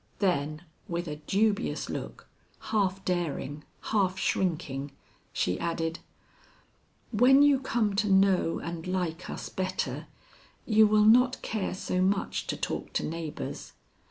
[0.17, 2.27] Then, with a dubious look,
[2.73, 3.63] half daring,
[3.93, 4.93] half shrinking,
[5.31, 5.99] she added:
[7.13, 10.07] "When you come to know and like us better,
[10.65, 13.73] you will not care so much to talk to neighbors.